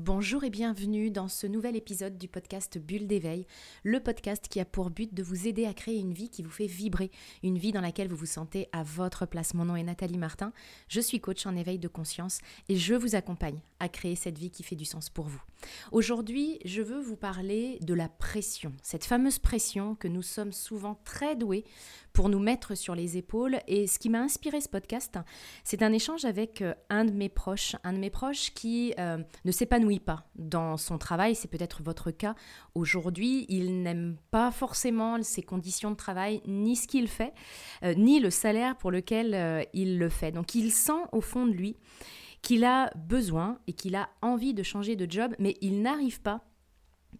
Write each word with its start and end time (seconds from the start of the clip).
Bonjour 0.00 0.44
et 0.44 0.50
bienvenue 0.50 1.10
dans 1.10 1.26
ce 1.26 1.48
nouvel 1.48 1.74
épisode 1.74 2.18
du 2.18 2.28
podcast 2.28 2.78
Bulle 2.78 3.08
d'éveil, 3.08 3.48
le 3.82 3.98
podcast 3.98 4.46
qui 4.48 4.60
a 4.60 4.64
pour 4.64 4.90
but 4.90 5.12
de 5.12 5.24
vous 5.24 5.48
aider 5.48 5.66
à 5.66 5.74
créer 5.74 5.98
une 5.98 6.12
vie 6.12 6.30
qui 6.30 6.44
vous 6.44 6.52
fait 6.52 6.68
vibrer, 6.68 7.10
une 7.42 7.58
vie 7.58 7.72
dans 7.72 7.80
laquelle 7.80 8.06
vous 8.06 8.14
vous 8.14 8.24
sentez 8.24 8.68
à 8.70 8.84
votre 8.84 9.26
place. 9.26 9.54
Mon 9.54 9.64
nom 9.64 9.74
est 9.74 9.82
Nathalie 9.82 10.16
Martin, 10.16 10.52
je 10.86 11.00
suis 11.00 11.18
coach 11.18 11.46
en 11.46 11.56
éveil 11.56 11.80
de 11.80 11.88
conscience 11.88 12.38
et 12.68 12.76
je 12.76 12.94
vous 12.94 13.16
accompagne 13.16 13.58
à 13.80 13.88
créer 13.88 14.14
cette 14.14 14.38
vie 14.38 14.52
qui 14.52 14.62
fait 14.62 14.76
du 14.76 14.84
sens 14.84 15.10
pour 15.10 15.26
vous. 15.26 15.42
Aujourd'hui, 15.90 16.60
je 16.64 16.80
veux 16.80 17.00
vous 17.00 17.16
parler 17.16 17.80
de 17.80 17.94
la 17.94 18.08
pression, 18.08 18.72
cette 18.84 19.04
fameuse 19.04 19.40
pression 19.40 19.96
que 19.96 20.06
nous 20.06 20.22
sommes 20.22 20.52
souvent 20.52 21.00
très 21.02 21.34
doués 21.34 21.64
pour 22.18 22.28
nous 22.28 22.40
mettre 22.40 22.76
sur 22.76 22.96
les 22.96 23.16
épaules. 23.16 23.60
Et 23.68 23.86
ce 23.86 24.00
qui 24.00 24.08
m'a 24.10 24.18
inspiré 24.18 24.60
ce 24.60 24.68
podcast, 24.68 25.20
c'est 25.62 25.84
un 25.84 25.92
échange 25.92 26.24
avec 26.24 26.62
euh, 26.62 26.74
un 26.90 27.04
de 27.04 27.12
mes 27.12 27.28
proches, 27.28 27.76
un 27.84 27.92
de 27.92 27.98
mes 27.98 28.10
proches 28.10 28.52
qui 28.54 28.92
euh, 28.98 29.18
ne 29.44 29.52
s'épanouit 29.52 30.00
pas 30.00 30.26
dans 30.34 30.76
son 30.76 30.98
travail. 30.98 31.36
C'est 31.36 31.46
peut-être 31.46 31.80
votre 31.84 32.10
cas 32.10 32.34
aujourd'hui. 32.74 33.46
Il 33.48 33.84
n'aime 33.84 34.16
pas 34.32 34.50
forcément 34.50 35.22
ses 35.22 35.42
conditions 35.42 35.92
de 35.92 35.96
travail, 35.96 36.42
ni 36.48 36.74
ce 36.74 36.88
qu'il 36.88 37.06
fait, 37.06 37.34
euh, 37.84 37.94
ni 37.94 38.18
le 38.18 38.30
salaire 38.30 38.76
pour 38.76 38.90
lequel 38.90 39.68
il 39.72 40.00
le 40.00 40.08
fait. 40.08 40.32
Donc 40.32 40.56
il 40.56 40.72
sent 40.72 41.04
au 41.12 41.20
fond 41.20 41.46
de 41.46 41.52
lui 41.52 41.76
qu'il 42.42 42.64
a 42.64 42.90
besoin 42.96 43.60
et 43.68 43.74
qu'il 43.74 43.94
a 43.94 44.08
envie 44.22 44.54
de 44.54 44.64
changer 44.64 44.96
de 44.96 45.08
job, 45.08 45.36
mais 45.38 45.56
il 45.60 45.82
n'arrive 45.82 46.20
pas 46.20 46.40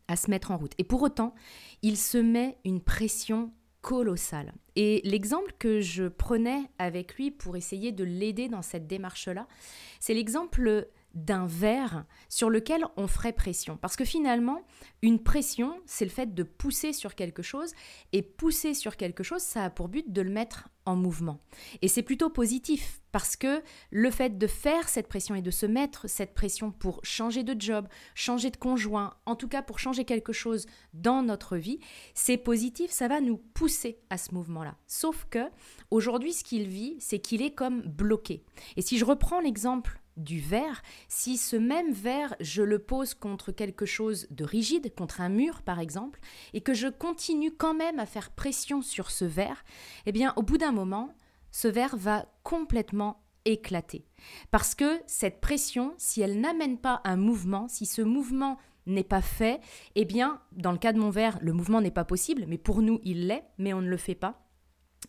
à 0.08 0.16
se 0.16 0.28
mettre 0.28 0.50
en 0.50 0.56
route. 0.56 0.72
Et 0.78 0.84
pour 0.84 1.02
autant, 1.02 1.36
il 1.82 1.96
se 1.96 2.18
met 2.18 2.58
une 2.64 2.80
pression 2.80 3.52
colossale. 3.88 4.52
Et 4.76 5.00
l'exemple 5.02 5.50
que 5.58 5.80
je 5.80 6.08
prenais 6.08 6.64
avec 6.78 7.14
lui 7.14 7.30
pour 7.30 7.56
essayer 7.56 7.90
de 7.90 8.04
l'aider 8.04 8.50
dans 8.50 8.60
cette 8.60 8.86
démarche-là, 8.86 9.48
c'est 9.98 10.12
l'exemple 10.12 10.88
d'un 11.24 11.46
verre 11.46 12.04
sur 12.28 12.48
lequel 12.48 12.84
on 12.96 13.06
ferait 13.06 13.32
pression. 13.32 13.76
Parce 13.76 13.96
que 13.96 14.04
finalement, 14.04 14.62
une 15.02 15.22
pression, 15.22 15.80
c'est 15.86 16.04
le 16.04 16.10
fait 16.10 16.34
de 16.34 16.42
pousser 16.42 16.92
sur 16.92 17.14
quelque 17.14 17.42
chose, 17.42 17.72
et 18.12 18.22
pousser 18.22 18.74
sur 18.74 18.96
quelque 18.96 19.22
chose, 19.22 19.42
ça 19.42 19.64
a 19.64 19.70
pour 19.70 19.88
but 19.88 20.12
de 20.12 20.22
le 20.22 20.30
mettre 20.30 20.68
en 20.84 20.96
mouvement. 20.96 21.40
Et 21.82 21.88
c'est 21.88 22.02
plutôt 22.02 22.30
positif, 22.30 23.02
parce 23.12 23.36
que 23.36 23.62
le 23.90 24.10
fait 24.10 24.38
de 24.38 24.46
faire 24.46 24.88
cette 24.88 25.08
pression 25.08 25.34
et 25.34 25.42
de 25.42 25.50
se 25.50 25.66
mettre 25.66 26.08
cette 26.08 26.34
pression 26.34 26.70
pour 26.70 27.00
changer 27.02 27.42
de 27.42 27.60
job, 27.60 27.88
changer 28.14 28.50
de 28.50 28.56
conjoint, 28.56 29.14
en 29.26 29.36
tout 29.36 29.48
cas 29.48 29.62
pour 29.62 29.78
changer 29.78 30.04
quelque 30.04 30.32
chose 30.32 30.66
dans 30.94 31.22
notre 31.22 31.56
vie, 31.56 31.80
c'est 32.14 32.38
positif, 32.38 32.90
ça 32.90 33.08
va 33.08 33.20
nous 33.20 33.36
pousser 33.36 33.98
à 34.08 34.18
ce 34.18 34.34
mouvement-là. 34.34 34.76
Sauf 34.86 35.26
que 35.30 35.50
aujourd'hui, 35.90 36.32
ce 36.32 36.44
qu'il 36.44 36.68
vit, 36.68 36.96
c'est 37.00 37.18
qu'il 37.18 37.42
est 37.42 37.54
comme 37.54 37.82
bloqué. 37.82 38.44
Et 38.76 38.82
si 38.82 38.98
je 38.98 39.04
reprends 39.04 39.40
l'exemple 39.40 40.00
du 40.18 40.40
verre, 40.40 40.82
si 41.08 41.36
ce 41.36 41.56
même 41.56 41.92
verre, 41.92 42.34
je 42.40 42.62
le 42.62 42.78
pose 42.78 43.14
contre 43.14 43.52
quelque 43.52 43.86
chose 43.86 44.26
de 44.30 44.44
rigide, 44.44 44.94
contre 44.94 45.20
un 45.20 45.28
mur 45.28 45.62
par 45.62 45.80
exemple, 45.80 46.20
et 46.52 46.60
que 46.60 46.74
je 46.74 46.88
continue 46.88 47.52
quand 47.52 47.74
même 47.74 47.98
à 47.98 48.06
faire 48.06 48.30
pression 48.30 48.82
sur 48.82 49.10
ce 49.10 49.24
verre, 49.24 49.64
eh 50.06 50.12
bien 50.12 50.32
au 50.36 50.42
bout 50.42 50.58
d'un 50.58 50.72
moment, 50.72 51.14
ce 51.50 51.68
verre 51.68 51.96
va 51.96 52.26
complètement 52.42 53.22
éclater. 53.44 54.04
Parce 54.50 54.74
que 54.74 55.00
cette 55.06 55.40
pression, 55.40 55.94
si 55.96 56.20
elle 56.20 56.40
n'amène 56.40 56.78
pas 56.78 57.00
un 57.04 57.16
mouvement, 57.16 57.68
si 57.68 57.86
ce 57.86 58.02
mouvement 58.02 58.58
n'est 58.86 59.04
pas 59.04 59.22
fait, 59.22 59.60
eh 59.94 60.04
bien, 60.04 60.40
dans 60.52 60.72
le 60.72 60.78
cas 60.78 60.92
de 60.92 60.98
mon 60.98 61.10
verre, 61.10 61.38
le 61.40 61.52
mouvement 61.52 61.80
n'est 61.80 61.90
pas 61.90 62.04
possible, 62.04 62.44
mais 62.48 62.58
pour 62.58 62.82
nous, 62.82 63.00
il 63.04 63.26
l'est, 63.26 63.44
mais 63.58 63.72
on 63.72 63.82
ne 63.82 63.88
le 63.88 63.96
fait 63.96 64.14
pas. 64.14 64.47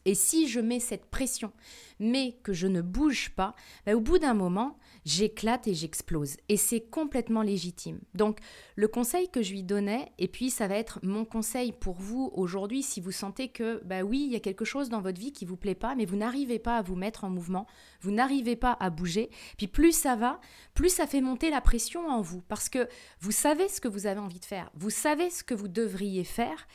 Et 0.05 0.15
si 0.15 0.47
je 0.47 0.59
mets 0.59 0.79
cette 0.79 1.05
pression, 1.05 1.51
mais 1.99 2.37
que 2.43 2.53
je 2.53 2.67
ne 2.67 2.81
bouge 2.81 3.31
pas, 3.35 3.55
ben, 3.85 3.95
au 3.95 3.99
bout 3.99 4.17
d'un 4.17 4.33
moment, 4.33 4.77
j'éclate 5.05 5.67
et 5.67 5.73
j'explose. 5.73 6.37
Et 6.47 6.57
c'est 6.57 6.81
complètement 6.81 7.41
légitime. 7.41 7.99
Donc, 8.13 8.39
le 8.75 8.87
conseil 8.87 9.29
que 9.29 9.41
je 9.41 9.51
lui 9.51 9.63
donnais, 9.63 10.11
et 10.17 10.27
puis 10.27 10.49
ça 10.49 10.67
va 10.67 10.75
être 10.75 10.99
mon 11.03 11.25
conseil 11.25 11.71
pour 11.73 11.95
vous 11.95 12.31
aujourd'hui, 12.33 12.83
si 12.83 13.01
vous 13.01 13.11
sentez 13.11 13.49
que, 13.49 13.81
bah 13.85 14.03
oui, 14.03 14.23
il 14.25 14.31
y 14.31 14.35
a 14.35 14.39
quelque 14.39 14.65
chose 14.65 14.89
dans 14.89 15.01
votre 15.01 15.19
vie 15.19 15.33
qui 15.33 15.45
vous 15.45 15.57
plaît 15.57 15.75
pas, 15.75 15.95
mais 15.95 16.05
vous 16.05 16.15
n'arrivez 16.15 16.59
pas 16.59 16.77
à 16.77 16.81
vous 16.81 16.95
mettre 16.95 17.25
en 17.25 17.29
mouvement, 17.29 17.67
vous 18.01 18.11
n'arrivez 18.11 18.55
pas 18.55 18.77
à 18.79 18.89
bouger, 18.89 19.29
puis 19.57 19.67
plus 19.67 19.91
ça 19.91 20.15
va, 20.15 20.39
plus 20.73 20.89
ça 20.89 21.07
fait 21.07 21.21
monter 21.21 21.49
la 21.49 21.61
pression 21.61 22.07
en 22.07 22.21
vous, 22.21 22.41
parce 22.47 22.69
que 22.69 22.87
vous 23.19 23.31
savez 23.31 23.67
ce 23.67 23.81
que 23.81 23.87
vous 23.87 24.07
avez 24.07 24.19
envie 24.19 24.39
de 24.39 24.45
faire, 24.45 24.71
vous 24.75 24.89
savez 24.89 25.29
ce 25.29 25.43
que 25.43 25.53
vous 25.53 25.67
devriez 25.67 26.23
faire, 26.23 26.67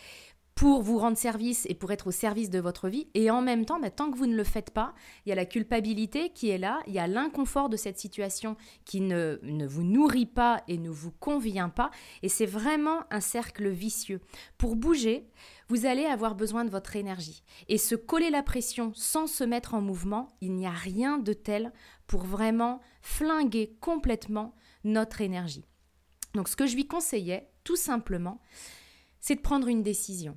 pour 0.55 0.83
vous 0.83 0.99
rendre 0.99 1.17
service 1.17 1.67
et 1.69 1.75
pour 1.75 1.91
être 1.91 2.07
au 2.07 2.11
service 2.13 2.49
de 2.49 2.61
votre 2.61 2.89
vie. 2.89 3.09
Et 3.15 3.31
en 3.31 3.43
même 3.43 3.65
temps, 3.65 3.81
bah, 3.81 3.91
tant 3.91 4.11
que 4.11 4.17
vous 4.17 4.27
ne 4.27 4.37
le 4.37 4.45
faites 4.45 4.71
pas, 4.71 4.95
il 5.25 5.31
y 5.31 5.33
a 5.33 5.35
la 5.35 5.47
culpabilité 5.47 6.31
qui 6.31 6.49
est 6.49 6.59
là, 6.59 6.81
il 6.87 6.93
y 6.93 6.99
a 6.99 7.07
l'inconfort 7.07 7.69
de 7.69 7.77
cette 7.77 7.99
situation 7.99 8.57
qui 8.85 9.01
ne, 9.01 9.39
ne 9.43 9.67
vous 9.67 9.83
nourrit 9.83 10.27
pas 10.27 10.63
et 10.69 10.79
ne 10.79 10.91
vous 10.91 11.11
convient 11.11 11.69
pas. 11.69 11.91
Et 12.23 12.29
c'est 12.29 12.47
vraiment 12.47 13.01
un 13.11 13.21
cercle 13.21 13.69
vicieux. 13.69 14.21
Pour 14.57 14.77
bouger, 14.77 15.27
vous 15.69 15.87
allez 15.87 16.05
avoir 16.05 16.35
besoin 16.35 16.65
de 16.65 16.71
votre 16.71 16.95
énergie. 16.95 17.43
Et 17.69 17.79
se 17.79 17.97
coller 17.97 18.31
la 18.31 18.43
pression 18.43 18.93
sans 18.95 19.27
se 19.27 19.45
mettre 19.45 19.75
en 19.75 19.81
mouvement, 19.81 20.37
il 20.41 20.55
n'y 20.55 20.67
a 20.67 20.71
rien 20.71 21.19
de 21.19 21.33
tel 21.33 21.73
pour 22.07 22.23
vraiment 22.23 22.81
flinguer 23.03 23.77
complètement 23.81 24.55
notre 24.85 25.21
énergie. 25.21 25.65
Donc 26.35 26.49
ce 26.49 26.57
que 26.57 26.67
je 26.67 26.75
lui 26.75 26.87
conseillais, 26.87 27.49
tout 27.65 27.77
simplement, 27.77 28.41
c'est 29.25 29.37
de 29.37 29.41
prendre 29.41 29.69
une 29.69 29.83
décision. 29.83 30.37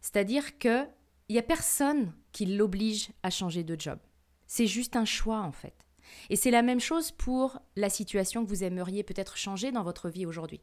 C'est-à-dire 0.00 0.58
qu'il 0.58 0.90
n'y 1.30 1.38
a 1.38 1.44
personne 1.44 2.12
qui 2.32 2.44
l'oblige 2.44 3.12
à 3.22 3.30
changer 3.30 3.62
de 3.62 3.80
job. 3.80 4.00
C'est 4.48 4.66
juste 4.66 4.96
un 4.96 5.04
choix 5.04 5.42
en 5.42 5.52
fait. 5.52 5.86
Et 6.28 6.34
c'est 6.34 6.50
la 6.50 6.62
même 6.62 6.80
chose 6.80 7.12
pour 7.12 7.60
la 7.76 7.88
situation 7.88 8.44
que 8.44 8.48
vous 8.48 8.64
aimeriez 8.64 9.04
peut-être 9.04 9.36
changer 9.36 9.70
dans 9.70 9.84
votre 9.84 10.08
vie 10.08 10.26
aujourd'hui. 10.26 10.60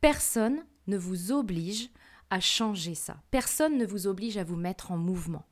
Personne 0.00 0.64
ne 0.86 0.96
vous 0.96 1.32
oblige 1.32 1.90
à 2.30 2.38
changer 2.38 2.94
ça. 2.94 3.20
Personne 3.32 3.78
ne 3.78 3.86
vous 3.86 4.06
oblige 4.06 4.36
à 4.36 4.44
vous 4.44 4.54
mettre 4.54 4.92
en 4.92 4.96
mouvement. 4.96 5.44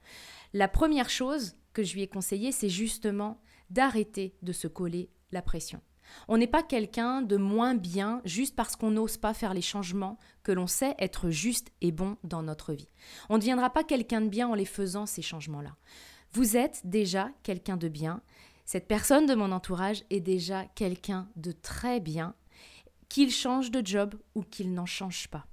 La 0.53 0.69
première 0.69 1.11
chose 1.11 1.57
que 1.73 1.83
je 1.83 1.95
lui 1.95 2.03
ai 2.03 2.09
conseillé, 2.09 2.53
c'est 2.53 2.69
justement 2.69 3.43
d'arrêter 3.71 4.37
de 4.43 4.53
se 4.53 4.69
coller 4.69 5.11
la 5.33 5.43
pression. 5.43 5.83
On 6.29 6.39
n'est 6.39 6.47
pas 6.47 6.63
quelqu'un 6.63 7.23
de 7.23 7.37
moins 7.37 7.75
bien 7.75 8.21
juste 8.25 8.57
parce 8.57 8.77
qu'on 8.77 8.91
n'ose 8.91 9.17
pas 9.17 9.35
faire 9.35 9.55
les 9.55 9.63
changements 9.63 10.19
que 10.43 10.53
l'on 10.53 10.67
sait 10.67 10.95
être 10.99 11.31
juste 11.31 11.71
et 11.81 11.93
bon 11.93 12.17
dans 12.25 12.43
notre 12.43 12.73
vie. 12.73 12.89
On 13.29 13.35
ne 13.35 13.41
deviendra 13.41 13.71
pas 13.71 13.85
quelqu'un 13.85 14.21
de 14.21 14.29
bien 14.29 14.49
en 14.49 14.55
les 14.55 14.65
faisant, 14.65 15.07
ces 15.07 15.23
changements-là. 15.23 15.77
Vous 16.33 16.57
êtes 16.57 16.81
déjà 16.85 17.31
quelqu'un 17.43 17.77
de 17.77 17.89
bien. 17.89 18.21
Cette 18.65 18.87
personne 18.87 19.27
de 19.27 19.35
mon 19.35 19.51
entourage 19.51 20.05
est 20.11 20.21
déjà 20.21 20.65
quelqu'un 20.77 21.29
de 21.37 21.53
très 21.53 21.99
bien, 21.99 22.35
qu'il 23.09 23.31
change 23.33 23.71
de 23.71 23.85
job 23.85 24.15
ou 24.35 24.43
qu'il 24.43 24.73
n'en 24.73 24.87
change 24.87 25.29
pas. 25.29 25.47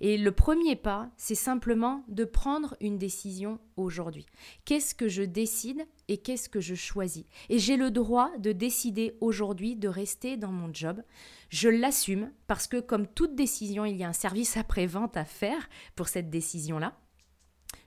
Et 0.00 0.16
le 0.16 0.32
premier 0.32 0.76
pas, 0.76 1.10
c'est 1.16 1.34
simplement 1.34 2.04
de 2.08 2.24
prendre 2.24 2.76
une 2.80 2.98
décision 2.98 3.58
aujourd'hui. 3.76 4.26
Qu'est-ce 4.64 4.94
que 4.94 5.08
je 5.08 5.22
décide 5.22 5.86
et 6.08 6.18
qu'est-ce 6.18 6.48
que 6.48 6.60
je 6.60 6.74
choisis? 6.74 7.24
Et 7.48 7.58
j'ai 7.58 7.76
le 7.76 7.90
droit 7.90 8.30
de 8.38 8.52
décider 8.52 9.16
aujourd'hui 9.20 9.76
de 9.76 9.88
rester 9.88 10.36
dans 10.36 10.52
mon 10.52 10.72
job. 10.72 11.02
Je 11.48 11.68
l'assume 11.68 12.32
parce 12.46 12.66
que 12.66 12.80
comme 12.80 13.06
toute 13.06 13.34
décision, 13.34 13.84
il 13.84 13.96
y 13.96 14.04
a 14.04 14.08
un 14.08 14.12
service 14.12 14.56
après-vente 14.56 15.16
à 15.16 15.24
faire 15.24 15.68
pour 15.96 16.08
cette 16.08 16.30
décision-là. 16.30 16.98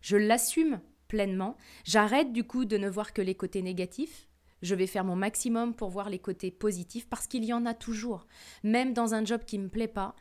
Je 0.01 0.17
l'assume 0.17 0.79
pleinement. 1.07 1.57
J'arrête 1.83 2.33
du 2.33 2.43
coup 2.43 2.65
de 2.65 2.77
ne 2.77 2.89
voir 2.89 3.13
que 3.13 3.21
les 3.21 3.35
côtés 3.35 3.61
négatifs. 3.61 4.27
Je 4.61 4.73
vais 4.73 4.87
faire 4.87 5.03
mon 5.03 5.15
maximum 5.15 5.75
pour 5.75 5.89
voir 5.89 6.09
les 6.09 6.19
côtés 6.19 6.49
positifs 6.49 7.07
parce 7.07 7.27
qu'il 7.27 7.45
y 7.45 7.53
en 7.53 7.65
a 7.65 7.73
toujours. 7.73 8.25
Même 8.63 8.93
dans 8.93 9.13
un 9.13 9.23
job 9.23 9.41
qui 9.45 9.59
ne 9.59 9.65
me 9.65 9.69
plaît 9.69 9.87
pas, 9.87 10.15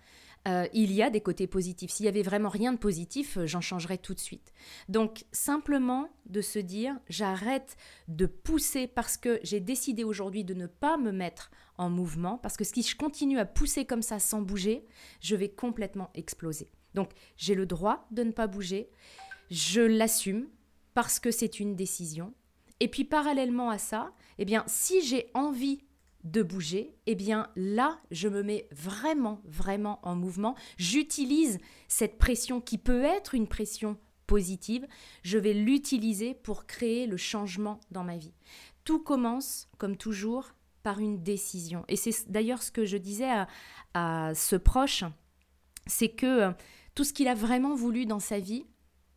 euh, 0.46 0.66
il 0.72 0.92
y 0.92 1.02
a 1.02 1.10
des 1.10 1.20
côtés 1.20 1.46
positifs. 1.46 1.90
S'il 1.90 2.06
y 2.06 2.08
avait 2.08 2.22
vraiment 2.22 2.48
rien 2.48 2.72
de 2.72 2.78
positif, 2.78 3.36
euh, 3.36 3.46
j'en 3.46 3.60
changerais 3.60 3.98
tout 3.98 4.14
de 4.14 4.20
suite. 4.20 4.52
Donc 4.88 5.24
simplement 5.32 6.08
de 6.26 6.40
se 6.40 6.58
dire, 6.58 6.96
j'arrête 7.08 7.76
de 8.08 8.26
pousser 8.26 8.86
parce 8.86 9.16
que 9.16 9.40
j'ai 9.42 9.60
décidé 9.60 10.04
aujourd'hui 10.04 10.44
de 10.44 10.54
ne 10.54 10.66
pas 10.66 10.96
me 10.96 11.10
mettre 11.10 11.50
en 11.78 11.90
mouvement, 11.90 12.38
parce 12.38 12.56
que 12.56 12.64
si 12.64 12.82
je 12.82 12.96
continue 12.96 13.38
à 13.38 13.44
pousser 13.44 13.84
comme 13.84 14.02
ça 14.02 14.18
sans 14.18 14.40
bouger, 14.40 14.86
je 15.20 15.36
vais 15.36 15.48
complètement 15.48 16.10
exploser. 16.14 16.70
Donc 16.94 17.10
j'ai 17.36 17.54
le 17.54 17.66
droit 17.66 18.06
de 18.10 18.22
ne 18.22 18.32
pas 18.32 18.46
bouger, 18.46 18.88
je 19.50 19.82
l'assume 19.82 20.48
parce 20.94 21.18
que 21.18 21.30
c'est 21.30 21.60
une 21.60 21.76
décision. 21.76 22.32
Et 22.80 22.88
puis 22.88 23.04
parallèlement 23.04 23.70
à 23.70 23.78
ça, 23.78 24.12
eh 24.38 24.44
bien 24.44 24.64
si 24.66 25.02
j'ai 25.02 25.30
envie 25.34 25.82
de 26.30 26.42
bouger, 26.42 26.94
eh 27.06 27.14
bien 27.14 27.48
là, 27.56 27.98
je 28.10 28.28
me 28.28 28.42
mets 28.42 28.68
vraiment, 28.72 29.40
vraiment 29.44 30.00
en 30.02 30.16
mouvement. 30.16 30.54
J'utilise 30.76 31.58
cette 31.88 32.18
pression 32.18 32.60
qui 32.60 32.78
peut 32.78 33.04
être 33.04 33.34
une 33.34 33.46
pression 33.46 33.96
positive, 34.26 34.86
je 35.22 35.38
vais 35.38 35.52
l'utiliser 35.52 36.34
pour 36.34 36.66
créer 36.66 37.06
le 37.06 37.16
changement 37.16 37.80
dans 37.90 38.02
ma 38.02 38.16
vie. 38.16 38.34
Tout 38.84 38.98
commence, 38.98 39.68
comme 39.78 39.96
toujours, 39.96 40.52
par 40.82 40.98
une 40.98 41.22
décision. 41.22 41.84
Et 41.88 41.96
c'est 41.96 42.30
d'ailleurs 42.30 42.62
ce 42.62 42.72
que 42.72 42.84
je 42.84 42.96
disais 42.96 43.30
à, 43.30 43.48
à 43.94 44.34
ce 44.34 44.56
proche, 44.56 45.04
c'est 45.86 46.08
que 46.08 46.26
euh, 46.26 46.50
tout 46.94 47.04
ce 47.04 47.12
qu'il 47.12 47.28
a 47.28 47.34
vraiment 47.34 47.74
voulu 47.74 48.06
dans 48.06 48.20
sa 48.20 48.38
vie, 48.38 48.66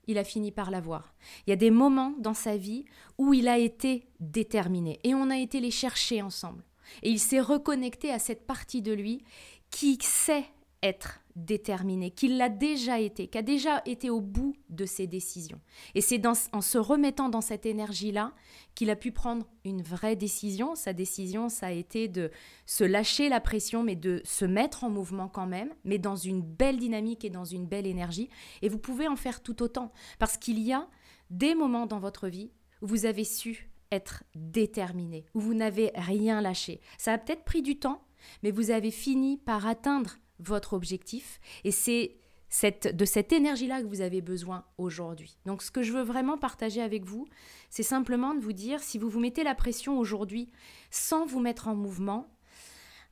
il 0.07 0.17
a 0.17 0.23
fini 0.23 0.51
par 0.51 0.71
l'avoir. 0.71 1.13
Il 1.45 1.51
y 1.51 1.53
a 1.53 1.55
des 1.55 1.71
moments 1.71 2.13
dans 2.19 2.33
sa 2.33 2.57
vie 2.57 2.85
où 3.17 3.33
il 3.33 3.47
a 3.47 3.57
été 3.57 4.07
déterminé 4.19 4.99
et 5.03 5.13
on 5.13 5.29
a 5.29 5.37
été 5.37 5.59
les 5.59 5.71
chercher 5.71 6.21
ensemble. 6.21 6.63
Et 7.03 7.09
il 7.09 7.19
s'est 7.19 7.39
reconnecté 7.39 8.11
à 8.11 8.19
cette 8.19 8.45
partie 8.45 8.81
de 8.81 8.93
lui 8.93 9.23
qui 9.69 9.97
sait 10.01 10.45
être 10.81 11.19
déterminé, 11.35 12.11
qu'il 12.11 12.37
l'a 12.37 12.49
déjà 12.49 12.99
été, 12.99 13.27
qui 13.27 13.37
a 13.37 13.41
déjà 13.41 13.81
été 13.85 14.09
au 14.09 14.21
bout 14.21 14.55
de 14.69 14.85
ses 14.85 15.07
décisions. 15.07 15.59
Et 15.95 16.01
c'est 16.01 16.21
en 16.25 16.61
se 16.61 16.77
remettant 16.77 17.29
dans 17.29 17.41
cette 17.41 17.65
énergie-là 17.65 18.33
qu'il 18.75 18.89
a 18.89 18.95
pu 18.95 19.11
prendre 19.11 19.45
une 19.63 19.81
vraie 19.81 20.15
décision. 20.15 20.75
Sa 20.75 20.93
décision, 20.93 21.49
ça 21.49 21.67
a 21.67 21.71
été 21.71 22.07
de 22.07 22.31
se 22.65 22.83
lâcher 22.83 23.29
la 23.29 23.39
pression, 23.39 23.83
mais 23.83 23.95
de 23.95 24.21
se 24.25 24.45
mettre 24.45 24.83
en 24.83 24.89
mouvement 24.89 25.29
quand 25.29 25.47
même, 25.47 25.73
mais 25.83 25.97
dans 25.97 26.15
une 26.15 26.41
belle 26.41 26.77
dynamique 26.77 27.23
et 27.23 27.29
dans 27.29 27.45
une 27.45 27.67
belle 27.67 27.87
énergie. 27.87 28.29
Et 28.61 28.69
vous 28.69 28.79
pouvez 28.79 29.07
en 29.07 29.15
faire 29.15 29.41
tout 29.41 29.61
autant, 29.63 29.91
parce 30.17 30.37
qu'il 30.37 30.59
y 30.59 30.73
a 30.73 30.87
des 31.29 31.55
moments 31.55 31.85
dans 31.85 31.99
votre 31.99 32.27
vie 32.27 32.51
où 32.81 32.87
vous 32.87 33.05
avez 33.05 33.23
su 33.23 33.69
être 33.91 34.23
déterminé, 34.35 35.25
où 35.33 35.39
vous 35.39 35.53
n'avez 35.53 35.91
rien 35.95 36.41
lâché. 36.41 36.81
Ça 36.97 37.13
a 37.13 37.17
peut-être 37.17 37.43
pris 37.43 37.61
du 37.61 37.79
temps, 37.79 38.03
mais 38.43 38.51
vous 38.51 38.71
avez 38.71 38.91
fini 38.91 39.37
par 39.37 39.67
atteindre 39.67 40.17
votre 40.39 40.73
objectif. 40.73 41.39
Et 41.63 41.71
c'est 41.71 42.17
cette, 42.49 42.95
de 42.95 43.05
cette 43.05 43.31
énergie-là 43.31 43.81
que 43.81 43.87
vous 43.87 44.01
avez 44.01 44.21
besoin 44.21 44.65
aujourd'hui. 44.77 45.37
Donc 45.45 45.61
ce 45.61 45.71
que 45.71 45.83
je 45.83 45.93
veux 45.93 46.01
vraiment 46.01 46.37
partager 46.37 46.81
avec 46.81 47.05
vous, 47.05 47.27
c'est 47.69 47.83
simplement 47.83 48.33
de 48.33 48.39
vous 48.39 48.53
dire, 48.53 48.81
si 48.81 48.97
vous 48.97 49.09
vous 49.09 49.19
mettez 49.19 49.43
la 49.43 49.55
pression 49.55 49.97
aujourd'hui 49.97 50.49
sans 50.89 51.25
vous 51.25 51.39
mettre 51.39 51.67
en 51.67 51.75
mouvement, 51.75 52.27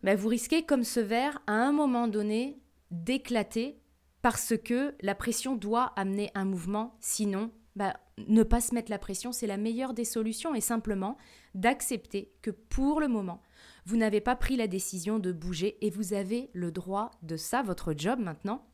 ben 0.04 0.16
vous 0.16 0.28
risquez 0.28 0.64
comme 0.64 0.84
ce 0.84 1.00
verre 1.00 1.42
à 1.48 1.54
un 1.54 1.72
moment 1.72 2.08
donné 2.08 2.60
d'éclater 2.92 3.80
parce 4.22 4.56
que 4.58 4.96
la 5.02 5.16
pression 5.16 5.56
doit 5.56 5.94
amener 5.96 6.32
un 6.34 6.46
mouvement, 6.46 6.98
sinon 7.00 7.52
ben, 7.78 7.94
ne 8.28 8.42
pas 8.42 8.60
se 8.60 8.74
mettre 8.74 8.90
la 8.90 8.98
pression, 8.98 9.32
c'est 9.32 9.46
la 9.46 9.58
meilleure 9.58 9.94
des 9.94 10.04
solutions 10.04 10.56
et 10.56 10.62
simplement 10.62 11.16
d'accepter 11.54 12.34
que 12.42 12.50
pour 12.50 13.00
le 13.00 13.08
moment, 13.08 13.44
vous 13.86 13.98
n'avez 13.98 14.20
pas 14.20 14.36
pris 14.36 14.56
la 14.56 14.68
décision 14.68 15.20
de 15.20 15.32
bouger 15.32 15.78
et 15.86 15.92
vous 15.92 16.14
avez 16.14 16.50
le 16.54 16.72
droit 16.72 17.12
de 17.22 17.38
ça. 17.38 17.62
Votre 17.62 17.94
job 17.96 18.20
maintenant, 18.20 18.66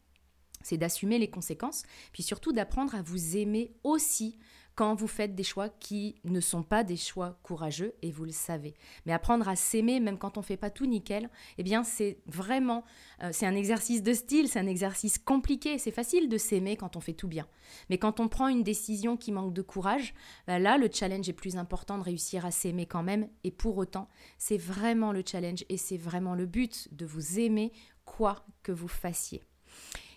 c'est 0.61 0.77
d'assumer 0.77 1.19
les 1.19 1.29
conséquences, 1.29 1.83
puis 2.13 2.23
surtout 2.23 2.53
d'apprendre 2.53 2.95
à 2.95 3.01
vous 3.01 3.35
aimer 3.35 3.75
aussi 3.83 4.39
quand 4.75 4.95
vous 4.95 5.07
faites 5.07 5.35
des 5.35 5.43
choix 5.43 5.69
qui 5.69 6.15
ne 6.23 6.39
sont 6.39 6.63
pas 6.63 6.83
des 6.83 6.97
choix 6.97 7.37
courageux 7.43 7.93
et 8.01 8.11
vous 8.11 8.25
le 8.25 8.31
savez. 8.31 8.73
Mais 9.05 9.13
apprendre 9.13 9.47
à 9.47 9.55
s'aimer 9.55 9.99
même 9.99 10.17
quand 10.17 10.37
on 10.37 10.41
fait 10.41 10.57
pas 10.57 10.69
tout 10.69 10.85
nickel, 10.85 11.29
eh 11.57 11.63
bien 11.63 11.83
c'est 11.83 12.17
vraiment 12.25 12.83
euh, 13.21 13.29
c'est 13.31 13.45
un 13.45 13.55
exercice 13.55 14.03
de 14.03 14.13
style, 14.13 14.47
c'est 14.47 14.59
un 14.59 14.67
exercice 14.67 15.17
compliqué, 15.17 15.77
c'est 15.77 15.91
facile 15.91 16.29
de 16.29 16.37
s'aimer 16.37 16.75
quand 16.75 16.95
on 16.95 16.99
fait 16.99 17.13
tout 17.13 17.27
bien. 17.27 17.47
Mais 17.89 17.97
quand 17.97 18.19
on 18.19 18.27
prend 18.27 18.47
une 18.47 18.63
décision 18.63 19.17
qui 19.17 19.31
manque 19.31 19.53
de 19.53 19.61
courage, 19.61 20.13
bah 20.47 20.59
là 20.59 20.77
le 20.77 20.89
challenge 20.91 21.29
est 21.29 21.33
plus 21.33 21.57
important 21.57 21.97
de 21.97 22.03
réussir 22.03 22.45
à 22.45 22.51
s'aimer 22.51 22.85
quand 22.85 23.03
même 23.03 23.27
et 23.43 23.51
pour 23.51 23.77
autant, 23.77 24.09
c'est 24.37 24.57
vraiment 24.57 25.11
le 25.11 25.23
challenge 25.25 25.65
et 25.69 25.77
c'est 25.77 25.97
vraiment 25.97 26.35
le 26.35 26.45
but 26.45 26.87
de 26.91 27.05
vous 27.05 27.39
aimer 27.39 27.71
quoi 28.05 28.45
que 28.63 28.71
vous 28.71 28.87
fassiez. 28.87 29.43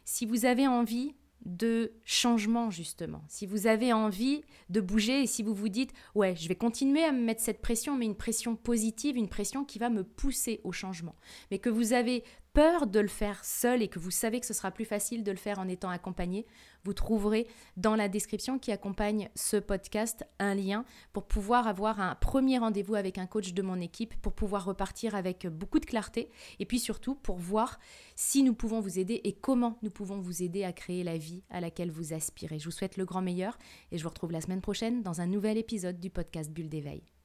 Si 0.05 0.25
vous 0.25 0.45
avez 0.45 0.67
envie 0.67 1.15
de 1.47 1.93
changement 2.05 2.71
justement. 2.71 3.23
Si 3.29 3.47
vous 3.47 3.67
avez 3.67 3.93
envie 3.93 4.43
de 4.69 4.81
bouger 4.81 5.23
et 5.23 5.27
si 5.27 5.43
vous 5.43 5.55
vous 5.55 5.69
dites 5.69 5.93
ouais, 6.15 6.35
je 6.37 6.49
vais 6.49 6.57
continuer 6.57 7.05
à 7.05 7.13
me 7.13 7.23
mettre 7.23 7.41
cette 7.41 7.63
pression 7.63 7.97
mais 7.97 8.05
une 8.05 8.17
pression 8.17 8.57
positive, 8.57 9.17
une 9.17 9.29
pression 9.29 9.65
qui 9.65 9.79
va 9.79 9.89
me 9.89 10.05
pousser 10.05 10.61
au 10.65 10.73
changement. 10.73 11.15
Mais 11.51 11.59
que 11.59 11.71
vous 11.71 11.93
avez 11.93 12.25
peur 12.53 12.87
de 12.87 13.01
le 13.01 13.09
faire 13.09 13.45
seul 13.45 13.83
et 13.83 13.89
que 13.89 13.99
vous 13.99 14.11
savez 14.11 14.41
que 14.41 14.47
ce 14.47 14.55
sera 14.55 14.71
plus 14.71 14.87
facile 14.87 15.23
de 15.23 15.31
le 15.31 15.37
faire 15.37 15.59
en 15.59 15.69
étant 15.69 15.91
accompagné, 15.91 16.47
vous 16.87 16.95
trouverez 16.95 17.49
dans 17.77 17.97
la 17.97 18.09
description 18.09 18.61
qui 18.61 18.71
accompagne 18.71 19.29
ce 19.35 19.57
podcast 19.57 20.25
un 20.39 20.55
lien 20.55 20.85
pour 21.13 21.27
pouvoir 21.27 21.67
avoir 21.67 22.01
un 22.01 22.15
premier 22.15 22.59
rendez-vous 22.59 22.95
avec 22.95 23.19
un 23.19 23.27
coach 23.27 23.53
de 23.55 23.63
mon 23.63 23.81
équipe, 23.81 24.15
pour 24.23 24.33
pouvoir 24.33 24.65
repartir 24.65 25.17
avec 25.17 25.49
beaucoup 25.49 25.81
de 25.81 25.85
clarté 25.85 26.31
et 26.61 26.65
puis 26.65 26.79
surtout 26.79 27.17
pour 27.17 27.39
voir 27.39 27.81
si 28.15 28.45
nous 28.45 28.55
pouvons 28.55 28.79
vous 28.79 29.01
aider 29.01 29.21
et 29.25 29.33
comment 29.33 29.79
nous 29.83 29.91
pouvons 29.91 30.21
vous 30.21 30.45
aider 30.45 30.63
à 30.63 30.73
créer 30.73 31.03
la 31.03 31.19
vie 31.19 31.43
à 31.51 31.61
laquelle 31.61 31.91
vous 31.91 32.13
aspirez. 32.13 32.61
Je 32.61 32.67
vous 32.67 32.71
souhaite 32.71 32.97
le 32.97 33.05
grand 33.05 33.21
meilleur 33.21 33.59
et 33.91 33.99
je 33.99 34.05
vous 34.05 34.11
retrouve 34.11 34.31
la 34.31 34.41
semaine 34.41 34.61
prochaine 34.61 35.03
dans 35.03 35.21
un 35.21 35.27
nouvel 35.27 35.59
épisode 35.59 35.99
du 35.99 36.11
podcast 36.11 36.53
Bulle 36.53 36.69
d'éveil. 36.69 37.16